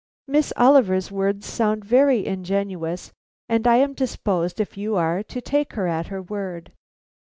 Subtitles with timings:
[0.27, 3.13] Miss Oliver's words sound very ingenuous,
[3.47, 6.71] and I am disposed, if you are, to take her at her word.